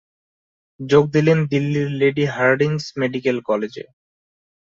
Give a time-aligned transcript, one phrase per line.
[0.79, 3.85] যোগ দিলেন দিল্লির লেডি হার্ডিঞ্জ মেডিক্যাল কলেজে।